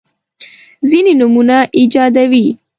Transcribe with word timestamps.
ځیني 0.89 1.13
نومونه 1.19 1.57
ایجادوي. 1.79 2.45